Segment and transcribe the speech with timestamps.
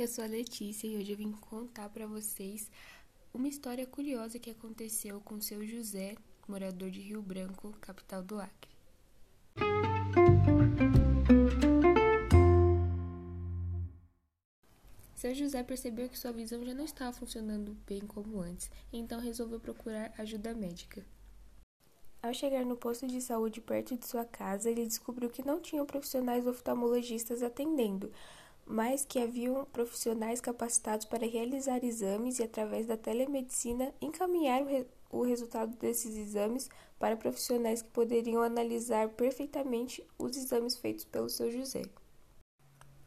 [0.00, 2.70] Eu sou a Letícia e hoje eu vim contar para vocês
[3.34, 6.14] uma história curiosa que aconteceu com seu José,
[6.48, 8.70] morador de Rio Branco, capital do Acre.
[15.14, 19.60] Seu José percebeu que sua visão já não estava funcionando bem como antes, então resolveu
[19.60, 21.04] procurar ajuda médica.
[22.22, 25.84] Ao chegar no posto de saúde perto de sua casa, ele descobriu que não tinham
[25.84, 28.10] profissionais oftalmologistas atendendo,
[28.70, 34.86] mas que haviam profissionais capacitados para realizar exames e, através da telemedicina, encaminhar o, re
[35.10, 41.50] o resultado desses exames para profissionais que poderiam analisar perfeitamente os exames feitos pelo seu
[41.50, 41.82] José.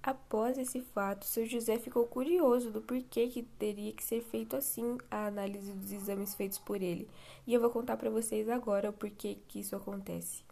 [0.00, 4.96] Após esse fato, seu José ficou curioso do porquê que teria que ser feito assim
[5.10, 7.08] a análise dos exames feitos por ele,
[7.44, 10.44] e eu vou contar para vocês agora o porquê que isso acontece.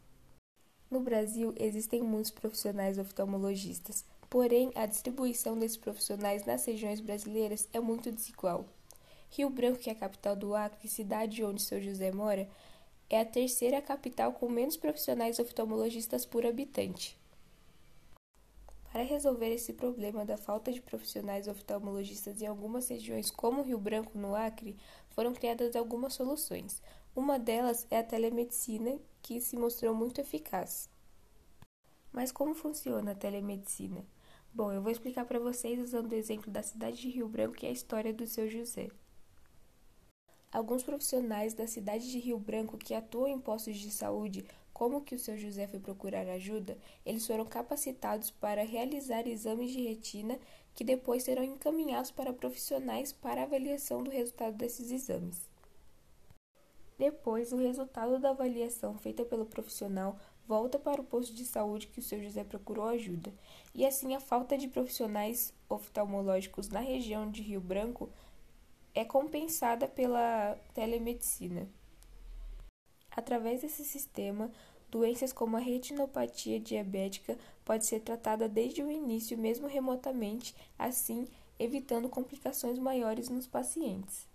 [0.91, 7.81] No Brasil, existem muitos profissionais oftalmologistas, Porém, a distribuição desses profissionais nas regiões brasileiras é
[7.81, 8.67] muito desigual.
[9.31, 12.49] Rio Branco, que é a capital do Acre, cidade onde seu José mora,
[13.09, 17.17] é a terceira capital com menos profissionais oftalmologistas por habitante.
[18.91, 24.17] Para resolver esse problema da falta de profissionais oftalmologistas em algumas regiões, como Rio Branco,
[24.19, 24.77] no Acre,
[25.11, 26.83] foram criadas algumas soluções.
[27.15, 30.89] Uma delas é a telemedicina, que se mostrou muito eficaz.
[32.11, 34.03] Mas como funciona a telemedicina?
[34.57, 37.67] Bom, eu vou explicar para vocês usando o exemplo da cidade de Rio Branco e
[37.67, 38.89] a história do seu José.
[40.51, 45.15] Alguns profissionais da cidade de Rio Branco que atuam em postos de saúde, como que
[45.15, 50.39] o seu José foi procurar ajuda, eles foram capacitados para realizar exames de retina
[50.75, 55.51] que depois serão encaminhados para profissionais para avaliação do resultado desses exames.
[56.99, 61.99] Depois, o resultado da avaliação feita pelo profissional volta para o posto de saúde que
[61.99, 63.33] o seu José procurou ajuda,
[63.75, 68.09] e assim a falta de profissionais oftalmológicos na região de Rio Branco
[68.95, 71.69] é compensada pela telemedicina.
[73.11, 74.51] Através desse sistema,
[74.91, 81.27] doenças como a retinopatia diabética pode ser tratada desde o início, mesmo remotamente, assim
[81.59, 84.27] evitando complicações maiores nos pacientes.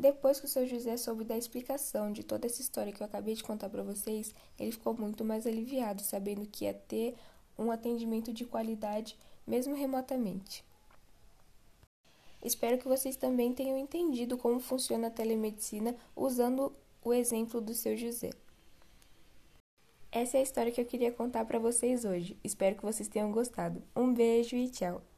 [0.00, 3.34] Depois que o seu José soube da explicação de toda essa história que eu acabei
[3.34, 7.14] de contar para vocês, ele ficou muito mais aliviado, sabendo que ia ter
[7.58, 9.14] um atendimento de qualidade,
[9.46, 10.64] mesmo remotamente.
[12.42, 16.72] Espero que vocês também tenham entendido como funciona a telemedicina usando
[17.04, 18.30] o exemplo do seu José.
[20.10, 22.38] Essa é a história que eu queria contar para vocês hoje.
[22.42, 23.82] Espero que vocês tenham gostado.
[23.94, 25.09] Um beijo e tchau!